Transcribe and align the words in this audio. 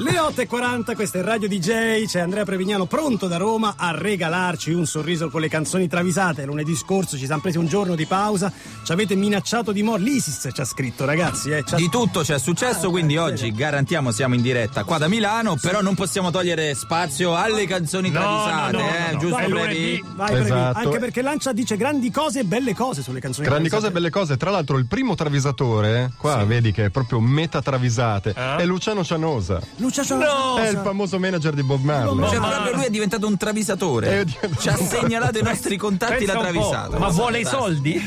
Le 0.00 0.12
8.40, 0.12 0.94
questo 0.94 1.18
è 1.18 1.22
Radio 1.22 1.48
DJ, 1.48 2.04
c'è 2.04 2.20
Andrea 2.20 2.44
Prevignano 2.44 2.86
pronto 2.86 3.26
da 3.26 3.36
Roma 3.36 3.74
a 3.76 3.90
regalarci 3.90 4.72
un 4.72 4.86
sorriso 4.86 5.28
con 5.28 5.40
le 5.40 5.48
canzoni 5.48 5.88
travisate. 5.88 6.44
Lunedì 6.44 6.76
scorso 6.76 7.16
ci 7.16 7.24
siamo 7.24 7.40
presi 7.40 7.58
un 7.58 7.66
giorno 7.66 7.96
di 7.96 8.06
pausa, 8.06 8.52
ci 8.84 8.92
avete 8.92 9.16
minacciato 9.16 9.72
di 9.72 9.82
morte. 9.82 10.04
L'ISIS 10.04 10.50
ci 10.52 10.60
ha 10.60 10.64
scritto 10.64 11.04
ragazzi. 11.04 11.50
Eh, 11.50 11.64
Di 11.74 11.88
tutto 11.88 12.20
c'è 12.20 12.38
successo, 12.38 12.86
ah, 12.86 12.90
quindi 12.90 13.16
oggi 13.16 13.50
garantiamo 13.50 14.12
siamo 14.12 14.36
in 14.36 14.40
diretta 14.40 14.84
qua 14.84 14.98
da 14.98 15.08
Milano, 15.08 15.56
sì. 15.56 15.66
però 15.66 15.80
non 15.80 15.96
possiamo 15.96 16.30
togliere 16.30 16.76
spazio 16.76 17.34
alle 17.34 17.66
canzoni 17.66 18.10
no, 18.10 18.20
travisate, 18.20 18.76
no, 18.76 18.78
no, 18.78 18.88
eh, 18.88 19.16
giusto 19.16 19.36
vai, 19.36 19.50
Previ? 19.50 20.04
Vai 20.14 20.30
Previ, 20.30 20.44
esatto. 20.44 20.78
anche 20.78 20.98
perché 21.00 21.22
Lancia 21.22 21.52
dice 21.52 21.76
grandi 21.76 22.12
cose 22.12 22.38
e 22.38 22.44
belle 22.44 22.72
cose 22.72 23.02
sulle 23.02 23.18
canzoni 23.18 23.48
grandi 23.48 23.68
travisate. 23.68 23.90
cose 23.92 23.98
e 23.98 24.00
belle 24.00 24.10
cose, 24.16 24.36
tra 24.36 24.50
l'altro 24.50 24.78
il 24.78 24.86
primo 24.86 25.16
travisatore, 25.16 26.12
qua 26.16 26.38
sì. 26.38 26.46
vedi 26.46 26.70
che 26.70 26.84
è 26.84 26.90
proprio 26.90 27.18
meta 27.18 27.60
travisate, 27.60 28.30
eh? 28.30 28.56
è 28.58 28.64
Luciano 28.64 29.02
Cianosa. 29.02 29.60
Luciano 29.88 30.06
Cianosa! 30.06 30.62
È 30.62 30.68
il 30.68 30.80
famoso 30.82 31.18
manager 31.18 31.54
di 31.54 31.62
Bob 31.62 31.82
Marley. 31.82 32.28
Cioè, 32.28 32.38
proprio 32.38 32.74
lui 32.74 32.84
è 32.84 32.90
diventato 32.90 33.26
un 33.26 33.36
travisatore. 33.38 34.24
Diventato... 34.24 34.60
Ci 34.60 34.68
ha 34.68 34.76
segnalato 34.76 35.38
i 35.38 35.42
nostri 35.42 35.76
contatti 35.78 36.26
da 36.26 36.38
travisato. 36.38 36.98
Ma 36.98 37.08
vuole 37.08 37.40
i 37.40 37.44
soldi? 37.44 38.00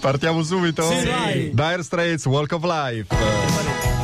Partiamo 0.00 0.42
subito? 0.42 0.82
Sì, 0.88 1.00
sì. 1.00 1.50
Dire 1.52 1.82
Straits, 1.82 2.24
Walk 2.24 2.52
of 2.52 2.62
Life. 2.64 4.01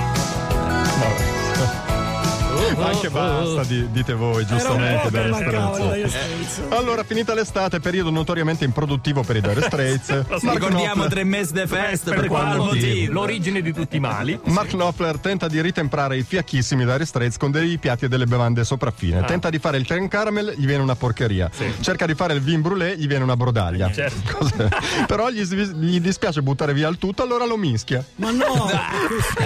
Anche 2.87 3.11
basta, 3.11 3.65
di, 3.65 3.91
dite 3.91 4.15
voi, 4.15 4.47
giustamente. 4.47 5.11
Dire 5.11 5.33
Straits. 5.33 6.63
Allora, 6.71 7.05
finita 7.05 7.35
l'estate, 7.35 7.81
periodo 7.81 8.11
notoriamente 8.11 8.65
improduttivo 8.65 9.23
per 9.23 9.37
i 9.37 9.41
Dire 9.41 9.63
Straits. 9.63 10.25
Ricordiamo 10.41 11.07
tre 11.07 11.25
mesi 11.25 11.53
di 11.53 11.67
festa 11.67 12.11
per, 12.11 12.21
per 12.21 12.29
quale 12.29 12.57
motivo? 12.57 12.75
motivo? 12.75 13.13
L'origine 13.13 13.63
di 13.63 13.73
tutti 13.73 13.97
i 13.97 14.01
mali. 14.01 14.39
Mark 14.47 14.69
Knopfler 14.69 15.19
tenta 15.19 15.49
di 15.49 15.61
ritemprare 15.61 16.17
i 16.17 16.23
fiacchissimi 16.23 16.85
Dire 16.85 17.05
Straits 17.05 17.37
con 17.37 17.51
dei 17.51 17.79
piatti 17.79 18.07
e 18.07 18.09
delle 18.09 18.27
bevande 18.27 18.65
sopraffine. 18.65 19.19
Ah. 19.19 19.25
Tenta 19.25 19.51
di 19.51 19.59
fare 19.59 19.79
il 19.79 19.87
creme 19.87 20.09
caramel, 20.09 20.55
gli 20.57 20.67
viene 20.67 20.83
una 20.83 20.97
porcheria. 20.97 21.51
Sì. 21.53 21.73
Cerca 21.81 22.07
di 22.07 22.15
fare 22.15 22.35
il 22.35 22.41
vin 22.41 22.61
brûlé, 22.61 22.97
gli 22.97 23.07
viene 23.07 23.25
una 23.25 23.37
brodaglia. 23.37 23.91
Certo. 23.91 24.49
Però 25.07 25.31
gli, 25.31 25.43
gli, 25.43 26.01
dispiace 26.01 26.43
buttare 26.43 26.73
via 26.73 26.89
il 26.89 26.99
tutto, 26.99 27.23
allora 27.23 27.45
lo 27.45 27.57
mischia. 27.57 28.05
Ma 28.17 28.31
no! 28.31 28.71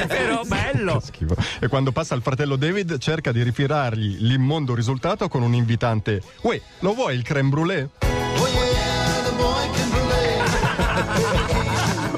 Però 0.07 0.43
bello! 0.45 1.01
Schifo. 1.01 1.37
E 1.59 1.69
quando 1.69 1.93
passa 1.93 2.15
il 2.15 2.23
fratello 2.23 2.57
David, 2.57 2.99
cerca 2.99 3.22
di 3.31 3.43
rifirargli 3.43 4.17
l'immondo 4.21 4.75
risultato 4.75 5.29
con 5.29 5.43
un 5.43 5.55
invitante. 5.55 6.21
Uè, 6.41 6.61
lo 6.81 6.95
vuoi 6.95 7.15
il 7.15 7.23
creme 7.23 7.51
brûlée? 7.51 7.89
Oh 8.01 8.47
yeah, 8.49 9.23
the 9.23 9.33
boy 9.37 9.71
can 9.73 9.89
brûlée. 9.91 10.43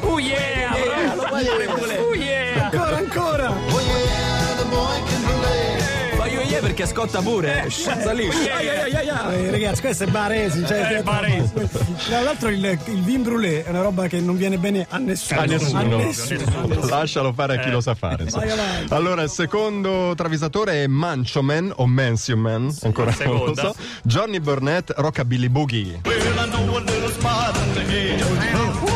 Oh 0.01 0.19
yeah, 0.19 0.77
yeah 0.77 1.15
lo 1.15 1.25
vuoi 1.27 1.43
il 1.43 1.49
creme 1.49 1.75
brûlée? 1.75 1.99
Oh 1.99 2.15
yeah. 2.15 2.71
Ancora, 2.71 2.97
ancora. 2.97 3.51
Oh 3.51 3.81
yeah, 3.81 4.55
the 4.57 4.65
boy 4.71 5.03
can 5.09 5.24
yeah 6.55 6.65
perché 6.65 6.87
scotta 6.87 7.21
pure. 7.21 7.65
Eh, 7.65 8.15
lì. 8.15 8.27
Eh, 8.27 9.51
ragazzi, 9.51 9.81
questo 9.81 10.05
è 10.05 10.07
baresi. 10.07 10.65
Cioè, 10.67 10.99
eh, 10.99 11.03
baresi. 11.03 11.53
Tra 12.09 12.21
l'altro 12.21 12.49
il, 12.49 12.79
il 12.87 13.03
vin 13.03 13.23
brûlé 13.23 13.65
è 13.65 13.69
una 13.69 13.83
roba 13.83 14.07
che 14.07 14.21
non 14.21 14.37
viene 14.37 14.59
bene 14.59 14.87
a 14.89 14.99
nessuno. 14.99 15.41
A 15.41 15.45
nessuno. 15.45 15.79
A 15.79 15.83
nessuno. 15.83 16.87
Lascialo 16.89 17.33
fare 17.33 17.59
a 17.59 17.63
chi 17.63 17.71
lo 17.71 17.81
sa 17.81 17.95
fare. 17.95 18.27
Allora, 18.89 19.23
il 19.23 19.31
secondo 19.31 20.15
travisatore 20.17 20.85
è 20.85 20.87
Mancho 20.87 21.43
Man 21.43 21.73
o 21.77 21.87
Mansion 21.87 22.39
Man, 22.39 22.75
ancora 22.83 23.15
non 23.25 23.45
lo 23.45 23.55
so. 23.55 23.75
Johnny 24.03 24.41
Burnett, 24.41 24.93
Rockabilly 24.97 25.49
Boogie. 25.49 26.01
Il 26.03 28.94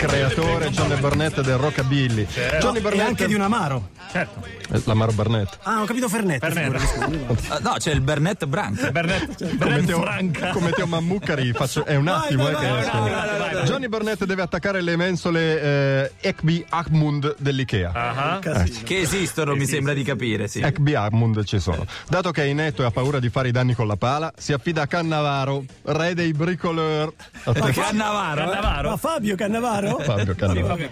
creatore 0.00 0.70
Johnny 0.70 0.98
Burnett 0.98 1.40
del 1.42 1.58
Rockabilly. 1.58 2.26
Certo. 2.26 2.66
Johnny 2.66 2.80
Burnett 2.80 3.02
e 3.02 3.06
anche 3.06 3.26
di 3.26 3.34
un 3.34 3.42
amaro. 3.42 3.90
Certo. 4.10 4.42
L'amaro 4.84 5.12
Burnett. 5.12 5.58
Ah, 5.62 5.82
ho 5.82 5.84
capito 5.84 6.08
Fernet. 6.08 6.40
Fernet. 6.40 7.60
no, 7.60 7.74
c'è 7.76 7.92
il 7.92 8.00
Burnett 8.00 8.44
Branca. 8.46 8.90
Burnett, 8.90 9.36
cioè, 9.36 9.56
come, 9.56 9.84
Teo, 9.84 10.04
come 10.52 10.70
Teo 10.70 10.86
Mammucari 10.86 11.52
faccio, 11.52 11.84
è 11.84 11.96
un 11.96 12.08
attimo 12.08 12.44
vai, 12.44 12.54
eh, 12.54 12.84
vai, 12.84 13.50
che 13.50 13.62
Johnny 13.64 13.88
Burnett 13.88 14.24
deve 14.24 14.42
attaccare 14.42 14.80
le 14.80 14.96
mensole 14.96 15.60
eh, 15.60 16.12
Ekbi 16.20 16.64
Ahmund 16.68 17.36
dell'Ikea. 17.38 18.40
Uh-huh. 18.40 18.50
Eh. 18.50 18.70
Che 18.84 19.00
esistono, 19.00 19.54
mi 19.54 19.66
sembra 19.66 19.92
di 19.92 20.02
capire, 20.02 20.48
sì. 20.48 20.60
Ekbi 20.60 20.94
Ahmund 20.94 21.44
ci 21.44 21.58
sono. 21.58 21.84
Dato 22.08 22.30
che 22.30 22.42
è 22.42 22.46
inetto 22.46 22.82
e 22.82 22.86
ha 22.86 22.90
paura 22.90 23.18
di 23.18 23.28
fare 23.28 23.48
i 23.48 23.52
danni 23.52 23.74
con 23.74 23.86
la 23.86 23.96
pala, 23.96 24.32
si 24.36 24.52
affida 24.52 24.82
a 24.82 24.86
Cannavaro, 24.86 25.64
re 25.82 26.14
dei 26.14 26.32
bricoleur. 26.32 27.12
Ma 27.44 27.52
Cannavaro? 27.52 28.50
Cannavaro? 28.50 28.90
Ma 28.90 28.96
Fabio 28.96 29.34
Cannavaro? 29.36 29.89
Fabio 29.98 30.34
Cannavaro. 30.34 30.88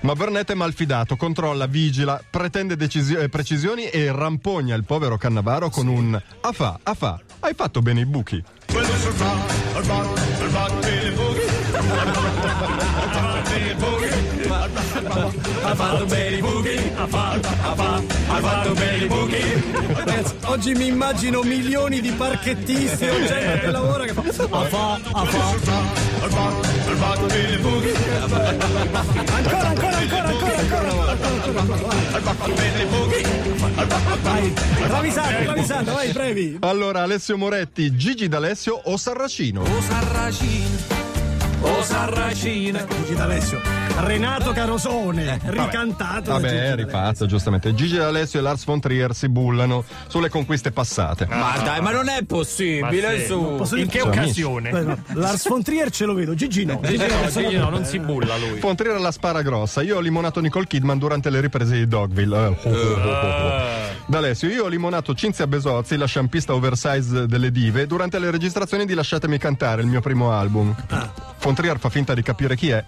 Ma 0.00 0.14
Burnett 0.14 0.50
è 0.50 0.54
malfidato, 0.54 1.16
controlla, 1.16 1.66
vigila, 1.66 2.20
pretende 2.28 2.76
decisi- 2.76 3.14
eh, 3.14 3.28
precisioni 3.28 3.86
e 3.88 4.10
rampogna 4.12 4.74
il 4.74 4.84
povero 4.84 5.16
Cannavaro 5.16 5.70
con 5.70 5.86
un 5.86 6.20
Afà, 6.40 6.78
afà, 6.82 7.20
hai 7.40 7.54
fatto 7.54 7.80
bene 7.80 8.00
i 8.00 8.06
buchi. 8.06 8.42
Ha 14.62 15.74
fatto 15.74 16.04
bene 16.06 16.36
i 16.36 16.40
buchi, 16.40 16.92
ha 16.94 17.06
fatto, 17.08 17.48
ha 17.48 17.74
fatto, 17.74 18.14
ha 18.28 18.36
fatto 18.36 18.72
bene 18.74 19.04
i 19.04 19.06
buchi. 19.08 19.42
Ragazzi, 19.92 20.34
oggi 20.44 20.74
mi 20.74 20.86
immagino 20.86 21.42
milioni 21.42 22.00
di 22.00 22.12
parchettisti 22.12 23.08
o 23.08 23.24
gente 23.24 23.58
che 23.58 23.70
lavora 23.72 24.04
che 24.04 24.12
fa 24.12 24.20
a 24.20 24.64
fa, 24.64 25.00
a 25.12 25.24
fa. 25.24 25.40
Ha 26.22 26.94
fatto 26.94 27.26
bene 27.26 27.54
i 27.54 27.58
buchi. 27.58 27.92
Ancora, 29.32 29.68
ancora, 29.68 29.96
ancora, 29.96 30.28
ancora, 30.28 30.58
ancora. 30.58 30.90
Ha 32.12 32.20
fatto 32.20 32.52
bene 32.52 32.82
i 32.82 32.86
buchi. 32.86 33.22
Vai, 34.22 34.52
travisando, 34.86 35.42
travisando, 35.42 35.92
vai, 35.92 36.12
brevi. 36.12 36.58
Allora, 36.60 37.02
Alessio 37.02 37.36
Moretti, 37.36 37.96
Gigi 37.96 38.28
D'Alessio 38.28 38.80
o 38.84 38.96
Sarracino? 38.96 39.62
O 39.62 39.80
Sarracino. 39.80 40.91
O 41.62 41.82
Sarracina. 41.82 42.84
Gigi 42.86 43.14
D'Alessio. 43.14 43.60
Renato 43.98 44.52
Carosone, 44.52 45.38
ricantato. 45.44 46.32
Vabbè, 46.32 46.74
rifatto, 46.74 47.26
giustamente. 47.26 47.74
Gigi 47.74 47.96
D'Alessio 47.96 48.40
e 48.40 48.42
Lars 48.42 48.64
von 48.64 48.80
Trier 48.80 49.14
si 49.14 49.28
bullano 49.28 49.84
sulle 50.08 50.28
conquiste 50.28 50.72
passate. 50.72 51.26
Ma 51.26 51.58
dai, 51.62 51.80
ma 51.80 51.90
non 51.90 52.08
è 52.08 52.24
possibile. 52.24 53.20
Sì. 53.20 53.26
Su. 53.26 53.76
In 53.76 53.88
che 53.88 54.00
occasione? 54.00 54.70
No, 54.70 54.98
Lars 55.14 55.48
von 55.48 55.62
Trier 55.62 55.90
ce 55.90 56.04
lo 56.04 56.14
vedo, 56.14 56.34
Gigi 56.34 56.64
no. 56.64 56.80
Gigi 56.82 57.06
no, 57.06 57.28
Gigi 57.28 57.56
no 57.56 57.68
non 57.68 57.84
si 57.84 57.98
bulla 57.98 58.36
lui. 58.36 58.58
Von 58.58 58.74
Trier 58.74 58.98
la 59.00 59.12
spara 59.12 59.42
grossa. 59.42 59.82
Io 59.82 59.96
ho 59.96 60.00
limonato 60.00 60.40
Nicole 60.40 60.66
Kidman 60.66 60.98
durante 60.98 61.30
le 61.30 61.40
riprese 61.40 61.76
di 61.76 61.86
Dogville. 61.86 62.58
Uh. 62.62 63.81
D'Alessio, 64.12 64.46
io 64.50 64.64
ho 64.64 64.68
limonato 64.68 65.14
Cinzia 65.14 65.46
Besozzi, 65.46 65.96
la 65.96 66.04
sciampista 66.04 66.54
oversize 66.54 67.26
delle 67.26 67.50
dive, 67.50 67.86
durante 67.86 68.18
le 68.18 68.30
registrazioni 68.30 68.84
di 68.84 68.92
Lasciatemi 68.92 69.38
cantare, 69.38 69.80
il 69.80 69.88
mio 69.88 70.02
primo 70.02 70.32
album. 70.32 70.76
Ah. 70.88 71.10
Von 71.40 71.54
Trier 71.54 71.78
fa 71.78 71.88
finta 71.88 72.12
di 72.12 72.20
capire 72.20 72.54
chi 72.54 72.68
è. 72.68 72.84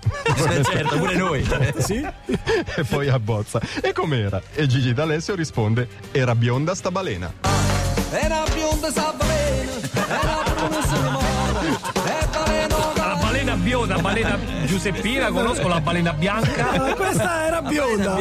certo, 0.62 0.98
pure 0.98 1.16
noi. 1.16 1.42
sì? 1.80 2.06
e 2.76 2.84
poi 2.84 3.08
abbozza. 3.08 3.58
E 3.80 3.94
com'era? 3.94 4.42
E 4.52 4.66
Gigi 4.66 4.92
D'Alessio 4.92 5.34
risponde: 5.34 5.88
Era 6.12 6.34
bionda 6.34 6.74
sta 6.74 6.90
balena. 6.90 7.32
Era 8.10 8.44
bionda 8.52 8.90
sta 8.90 9.14
balena, 9.16 9.72
era 10.06 10.42
bionda 10.54 10.78
La 10.78 11.08
balena 11.08 11.13
bionda, 13.56 13.98
balena 13.98 14.38
Giuseppina, 14.64 15.30
conosco 15.30 15.68
la 15.68 15.80
balena 15.80 16.12
bianca. 16.12 16.94
Questa 16.96 17.46
era 17.46 17.62
bionda. 17.62 18.18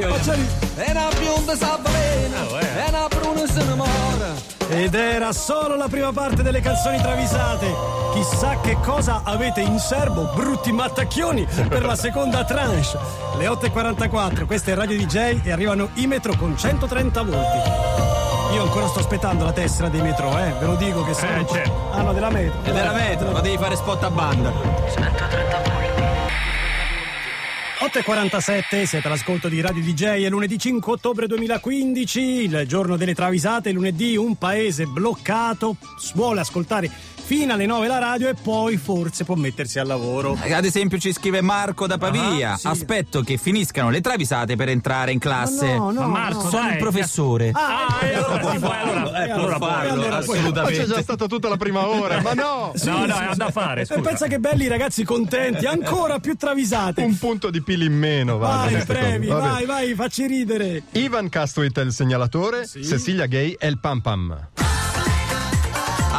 Era 0.76 1.08
bionda 1.18 1.56
sta 1.56 1.78
balena, 1.82 2.60
era 2.86 3.08
bruna 3.08 3.46
se 3.48 3.64
ne 3.64 3.76
mora. 3.76 4.52
Ed 4.70 4.96
era 4.96 5.34
solo 5.34 5.76
la 5.76 5.88
prima 5.88 6.12
parte 6.12 6.42
delle 6.42 6.62
canzoni 6.62 6.98
travisate. 6.98 7.68
Chissà 8.14 8.60
che 8.62 8.78
cosa 8.82 9.22
avete 9.24 9.62
in 9.62 9.78
serbo, 9.78 10.32
brutti 10.34 10.72
mattacchioni, 10.72 11.46
per 11.68 11.86
la 11.86 11.96
seconda 11.96 12.44
tranche. 12.44 12.98
Le 13.38 13.48
8.44, 13.48 14.46
questa 14.46 14.72
è 14.72 14.76
Radio 14.76 14.98
DJ 14.98 15.42
e 15.44 15.52
arrivano 15.52 15.90
i 15.96 16.08
metro 16.08 16.36
con 16.36 16.58
130 16.58 17.22
volti. 17.22 18.23
Io 18.54 18.62
ancora 18.62 18.88
sto 18.88 19.00
aspettando 19.00 19.46
la 19.46 19.52
tessera 19.52 19.90
dei 19.90 20.02
metro, 20.02 20.38
eh. 20.38 20.54
Ve 20.60 20.66
lo 20.66 20.76
dico 20.76 21.04
che 21.04 21.14
sono. 21.14 21.40
Eh, 21.40 21.46
certo. 21.48 21.92
Ah, 21.92 22.02
no, 22.04 22.14
della 22.14 22.30
metro. 22.30 22.62
È 22.62 22.72
della 22.72 22.94
metro, 22.94 23.32
ma 23.32 23.42
devi 23.42 23.58
fare 23.58 23.76
spot 23.76 24.04
a 24.04 24.10
banda. 24.12 24.52
130 24.94 25.58
volti. 25.58 25.84
8.47, 27.84 28.84
siete 28.86 29.08
all'ascolto 29.08 29.50
di 29.50 29.60
Radio 29.60 29.84
DJ, 29.84 30.24
è 30.24 30.30
lunedì 30.30 30.58
5 30.58 30.94
ottobre 30.94 31.28
2015, 31.28 32.20
il 32.22 32.64
giorno 32.66 32.96
delle 32.96 33.14
travisate, 33.14 33.72
lunedì 33.72 34.16
un 34.16 34.38
paese 34.38 34.86
bloccato, 34.86 35.76
vuole 36.14 36.40
ascoltare 36.40 36.90
fino 37.26 37.54
alle 37.54 37.66
9 37.66 37.88
la 37.88 38.00
radio 38.00 38.28
e 38.30 38.34
poi 38.36 38.78
forse 38.78 39.24
può 39.24 39.36
mettersi 39.36 39.80
al 39.80 39.88
lavoro. 39.88 40.38
Ad 40.40 40.66
esempio 40.66 40.98
ci 40.98 41.12
scrive 41.14 41.42
Marco 41.42 41.88
da 41.88 41.98
Pavia. 41.98 42.54
Ah, 42.54 42.58
sì. 42.58 42.68
Aspetto 42.68 43.22
che 43.22 43.38
finiscano 43.38 43.90
le 43.90 44.02
travisate 44.02 44.56
per 44.56 44.70
entrare 44.70 45.12
in 45.12 45.20
classe. 45.20 45.76
No, 45.76 45.92
no, 45.92 46.02
Ma 46.02 46.08
Marco, 46.08 46.50
Sono 46.50 46.64
dai, 46.64 46.72
il 46.74 46.78
professore. 46.78 47.52
Ah, 47.54 48.00
e 48.02 48.14
allora 48.14 48.52
si 48.52 48.60
può, 48.60 48.72
allora, 48.72 49.26
Eh, 49.26 49.32
allora 49.32 49.58
farlo, 49.58 49.92
allora 49.92 50.10
poi- 50.10 50.10
Ma 50.10 50.14
c'è 50.16 50.20
assolutamente. 50.50 50.86
già 50.86 51.02
stata 51.02 51.26
tutta 51.28 51.50
la 51.50 51.58
prima 51.58 51.88
ora, 51.88 52.22
ma 52.22 52.34
no! 52.34 52.72
No, 52.84 53.06
no, 53.06 53.20
è 53.32 53.36
da 53.36 53.50
fare, 53.52 53.82
E 53.82 53.86
scusa. 53.86 54.02
pensa 54.02 54.28
che 54.28 54.40
belli 54.40 54.68
ragazzi 54.68 55.04
contenti, 55.04 55.66
ancora 55.66 56.20
più 56.20 56.36
travisate. 56.36 57.02
Un 57.02 57.18
punto 57.18 57.50
di 57.50 57.62
pili 57.62 57.86
in 57.86 57.98
meno, 57.98 58.38
va. 58.38 58.68
Vai, 58.70 58.84
brevi, 58.84 59.28
vai, 59.28 59.66
vai, 59.66 59.94
facci 59.96 60.28
ridere. 60.28 60.84
Ivan 60.92 61.30
Castwit 61.30 61.80
è 61.80 61.84
il 61.84 61.92
segnalatore, 61.94 62.68
Cecilia 62.68 63.26
Gay 63.26 63.56
è 63.58 63.66
il 63.68 63.80
pam 63.80 64.02
pam. 64.02 64.48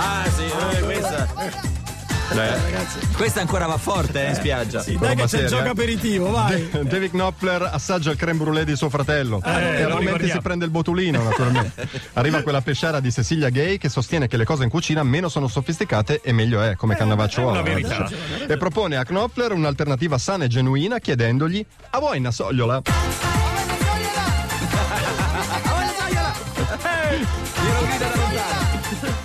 Ah, 0.07 0.31
sì, 0.31 0.45
eh, 0.45 0.81
questa. 0.83 1.73
Questa 3.17 3.41
ancora 3.41 3.67
va 3.67 3.77
forte, 3.79 4.27
eh, 4.27 4.29
in 4.31 4.35
spiaggia. 4.35 4.83
Sì, 4.83 4.97
dai 4.99 5.15
che 5.15 5.25
c'è 5.25 5.43
il 5.43 5.47
gioco 5.47 5.65
eh. 5.67 5.69
aperitivo, 5.69 6.31
vai. 6.31 6.69
David 6.83 7.11
Knopfler 7.11 7.63
assaggia 7.71 8.11
il 8.11 8.17
creme 8.17 8.39
brulee 8.39 8.65
di 8.65 8.75
suo 8.77 8.89
fratello 8.89 9.41
e 9.43 9.51
lo 9.51 9.51
altrimenti 9.51 10.01
ricordiamo. 10.01 10.33
si 10.33 10.39
prende 10.41 10.65
il 10.65 10.71
botulino 10.71 11.23
naturalmente 11.23 11.89
arriva 12.15 12.43
quella 12.43 12.61
pesciara 12.61 13.01
di 13.01 13.13
Cecilia 13.13 13.51
Gay 13.51 13.79
che 13.79 13.89
sostiene 13.89 14.27
che 14.27 14.37
le 14.37 14.45
cose 14.45 14.65
in 14.65 14.71
cucina 14.71 15.03
meno 15.03 15.29
sono 15.29 15.49
sofisticate 15.49 16.21
e 16.23 16.33
meglio 16.33 16.61
è 16.61 16.75
come 16.77 16.97
cannavaccio 16.97 17.41
una 17.43 17.51
uovo. 17.51 17.63
verità. 17.63 18.11
e 18.49 18.57
propone 18.57 18.97
a 18.97 19.05
Knopfler 19.05 19.53
un'alternativa 19.53 20.19
sana 20.19 20.45
e 20.45 20.49
genuina 20.49 20.99
chiedendogli 20.99 21.65
a 21.91 21.99
vuoi 21.99 22.19
una 22.19 22.33
sogliola? 22.33 22.83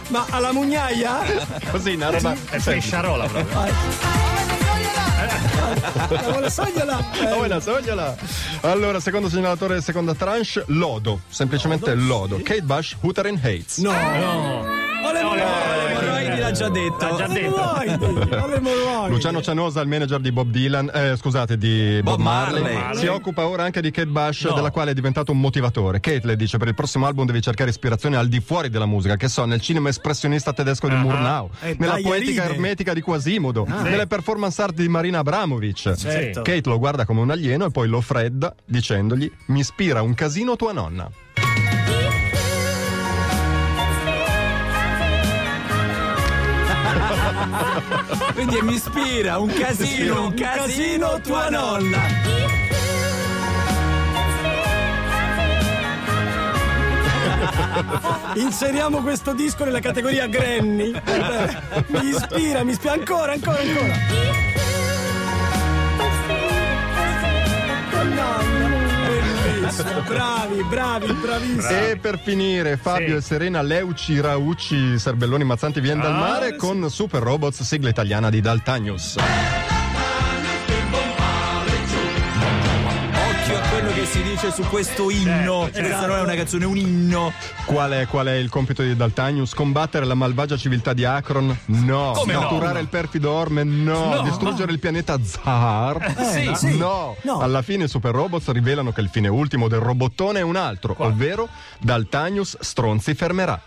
Ma 0.09 0.25
alla 0.29 0.51
mugnaia? 0.51 1.19
così 1.71 1.93
una 1.93 2.09
roba 2.09 2.35
È 2.49 2.59
pesciarola 2.61 3.25
proprio. 3.27 3.57
La 6.41 6.49
sogliola? 6.49 6.97
a 6.97 7.33
vuoi 7.33 7.45
una 7.45 7.59
sogliola? 7.59 8.15
allora 8.61 8.99
secondo 8.99 9.29
segnalatore 9.29 9.81
seconda 9.81 10.15
tranche 10.15 10.63
lodo 10.67 11.21
semplicemente 11.29 11.93
lodo, 11.93 12.37
Kate 12.37 12.61
Bush 12.63 12.95
Hooter 13.01 13.25
Hates 13.27 13.77
No. 13.77 13.91
No. 13.91 14.78
Ole. 15.03 15.19
Emorroidi 15.19 16.39
l'ha 16.39 16.51
già 16.51 16.69
detto. 16.69 16.97
L'ha 17.07 17.15
già 17.15 17.27
detto. 17.27 18.43
Ole 18.43 18.55
emorroidi. 18.55 19.09
Luciano 19.09 19.41
Cianosa, 19.41 19.81
il 19.81 19.87
manager 19.87 20.19
di 20.19 20.31
Bob 20.31 20.49
Dylan, 20.49 20.91
eh, 20.93 21.15
scusate, 21.15 21.57
di 21.57 21.99
Bob, 22.03 22.15
Bob 22.15 22.19
Marley, 22.25 22.73
Marley. 22.73 22.99
si 22.99 23.07
occupa 23.07 23.47
ora 23.47 23.63
anche 23.63 23.81
di 23.81 23.91
Kate 23.91 24.07
Bush, 24.07 24.43
No. 24.45 24.53
della 24.53 24.71
quale 24.71 24.91
è 24.91 24.93
diventato 24.93 25.31
un 25.31 25.39
motivatore. 25.39 25.99
Kate 25.99 26.25
le 26.25 26.35
dice: 26.35 26.57
Per 26.57 26.67
il 26.67 26.75
prossimo 26.75 27.05
album 27.05 27.25
devi 27.25 27.41
cercare 27.41 27.69
ispirazione 27.69 28.17
al 28.17 28.27
di 28.27 28.39
fuori 28.41 28.69
della 28.69 28.85
musica, 28.85 29.15
che 29.15 29.27
so, 29.29 29.45
nel 29.45 29.61
cinema 29.61 29.89
espressionista 29.89 30.53
tedesco 30.53 30.87
di 30.87 30.95
Murnau, 30.95 31.49
Eh, 31.61 31.75
nella 31.79 31.97
poetica 32.01 32.43
ride. 32.43 32.53
ermetica 32.53 32.93
di 32.93 33.01
Quasimodo, 33.01 33.65
nelle 33.65 34.07
performance 34.07 34.61
art 34.61 34.73
di 34.73 34.87
Marina 34.89 35.19
Abramovic. 35.19 35.93
Certo. 35.95 36.41
Kate 36.41 36.69
lo 36.69 36.77
guarda 36.77 37.05
come 37.05 37.21
un 37.21 37.31
alieno 37.31 37.65
e 37.65 37.71
poi 37.71 37.87
lo 37.87 38.01
fredda 38.01 38.53
dicendogli: 38.65 39.31
Mi 39.47 39.59
ispira 39.59 40.01
un 40.01 40.13
casino 40.13 40.55
tua 40.55 40.73
nonna. 40.73 41.09
Quindi 48.33 48.61
mi 48.61 48.73
ispira 48.73 49.39
un 49.39 49.51
casino, 49.51 50.25
un 50.25 50.33
casino 50.33 51.19
tua 51.21 51.49
nonna. 51.49 51.97
Inseriamo 58.35 59.01
questo 59.01 59.33
disco 59.33 59.63
nella 59.63 59.79
categoria 59.79 60.27
Granny. 60.27 60.91
Mi 61.87 62.09
ispira, 62.09 62.63
mi 62.63 62.71
ispira 62.71 62.93
ancora, 62.93 63.33
ancora, 63.33 63.59
ancora. 63.59 63.95
Bellissimo, 67.97 68.68
bravi, 70.07 70.63
bravi, 70.63 71.13
bravissimi. 71.13 71.89
E 71.91 71.97
per 71.97 72.19
finire, 72.19 72.77
Fabio 72.77 73.07
Sì. 73.07 73.13
e 73.15 73.21
Serena 73.21 73.61
Leuci 73.61 74.19
Raucci 74.19 74.97
Serbelloni 74.97 75.43
Mazzanti 75.43 75.79
Vien 75.79 75.99
dal 75.99 76.13
Ah, 76.13 76.17
mare 76.17 76.55
con 76.55 76.89
Super 76.89 77.21
Robots, 77.21 77.61
sigla 77.63 77.89
italiana 77.89 78.29
di 78.29 78.41
Daltanius. 78.41 79.15
Che 83.99 84.05
si 84.05 84.23
dice 84.23 84.49
su 84.51 84.63
questo 84.63 85.09
inno. 85.09 85.63
Certo, 85.65 85.81
Questa 85.81 86.07
non 86.07 86.17
è 86.17 86.21
una 86.21 86.35
canzone, 86.35 86.63
è 86.63 86.67
un 86.67 86.77
inno. 86.77 87.33
Qual 87.65 87.91
è, 87.91 88.07
qual 88.07 88.27
è 88.27 88.35
il 88.35 88.49
compito 88.49 88.81
di 88.81 88.95
Daltanius? 88.95 89.53
Combattere 89.53 90.05
la 90.05 90.13
malvagia 90.13 90.55
civiltà 90.55 90.93
di 90.93 91.03
Akron? 91.03 91.57
No. 91.65 92.13
Come 92.15 92.31
no? 92.31 92.39
Catturare 92.39 92.79
il 92.79 92.87
perfido 92.87 93.31
Orme? 93.31 93.63
No. 93.63 94.15
No. 94.15 94.21
Distruggere 94.21 94.71
il 94.71 94.79
pianeta 94.79 95.17
Zar? 95.21 96.15
Eh, 96.17 96.55
sì. 96.55 96.77
No. 96.77 97.17
No. 97.23 97.39
Alla 97.39 97.61
fine 97.61 97.85
i 97.85 97.87
super 97.89 98.13
robots 98.13 98.49
rivelano 98.51 98.93
che 98.93 99.01
il 99.01 99.09
fine 99.09 99.27
ultimo 99.27 99.67
del 99.67 99.79
robottone 99.79 100.39
è 100.39 100.43
un 100.43 100.55
altro, 100.55 100.95
ovvero 100.99 101.49
Daltanius 101.79 102.57
stronzi 102.61 103.13
fermerà. 103.15 103.61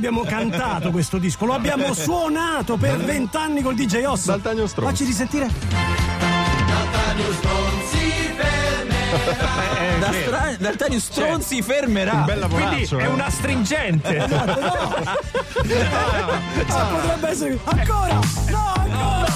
L'abbiamo 0.00 0.22
cantato 0.22 0.90
questo 0.90 1.18
disco, 1.18 1.44
lo 1.44 1.52
abbiamo 1.52 1.92
suonato 1.92 2.78
per 2.78 2.96
vent'anni 2.96 3.60
col 3.60 3.74
DJ 3.74 4.04
Osso. 4.04 4.30
Daltanius 4.30 4.70
stronzi. 4.70 4.92
Facci 4.92 5.04
risentire. 5.04 5.48
Da 10.00 10.12
stra- 10.12 10.54
Daltanius 10.58 11.04
Stronzi 11.04 11.62
fermerà. 11.62 12.12
Un 12.12 12.24
bel 12.24 12.46
Quindi 12.48 12.84
è 12.84 13.02
eh. 13.02 13.06
una 13.06 13.28
stringente. 13.28 14.16
Ah, 16.68 16.84
potrebbe 16.84 17.28
essere. 17.28 17.58
Ancora! 17.64 18.18
No, 18.48 18.72
ancora! 18.76 19.29